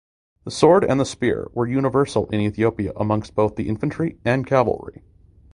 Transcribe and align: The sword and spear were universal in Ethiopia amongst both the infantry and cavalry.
The 0.45 0.49
sword 0.49 0.83
and 0.83 1.05
spear 1.05 1.51
were 1.53 1.67
universal 1.67 2.25
in 2.31 2.39
Ethiopia 2.39 2.91
amongst 2.95 3.35
both 3.35 3.55
the 3.55 3.69
infantry 3.69 4.17
and 4.25 4.47
cavalry. 4.47 5.03